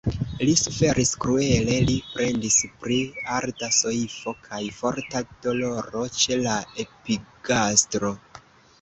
Li 0.45 0.53
suferis 0.59 1.11
kruele; 1.25 1.75
li 1.89 1.97
plendis 2.13 2.57
pri 2.85 2.97
arda 3.37 3.71
soifo 3.81 4.35
kaj 4.49 4.63
forta 4.81 5.25
doloro 5.47 6.11
ĉe 6.19 6.43
la 6.49 6.61
epigastro. 6.89 8.17